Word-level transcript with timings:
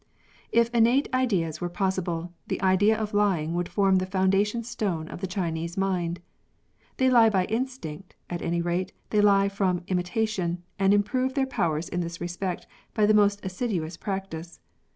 If 0.51 0.71
innate 0.73 1.07
ideas 1.13 1.61
were 1.61 1.69
pos 1.69 1.99
sible, 1.99 2.31
the 2.47 2.59
idea 2.63 2.97
of 2.97 3.13
lying 3.13 3.53
would 3.53 3.69
form 3.69 3.97
the 3.97 4.07
foundation 4.07 4.63
stone 4.63 5.07
of 5.09 5.21
the 5.21 5.27
Chinese 5.27 5.77
mind. 5.77 6.21
They 6.97 7.07
lie 7.07 7.29
by 7.29 7.45
instinct; 7.45 8.15
at 8.27 8.41
any 8.41 8.63
rate, 8.63 8.93
they 9.11 9.21
lie 9.21 9.47
from 9.47 9.83
imitation, 9.89 10.63
and 10.79 10.91
improve 10.91 11.35
their 11.35 11.45
powers 11.45 11.87
in 11.87 11.99
this 12.01 12.19
respect 12.19 12.65
by 12.95 13.05
the 13.05 13.13
most 13.13 13.45
assiduous 13.45 13.95
practice. 13.95 14.59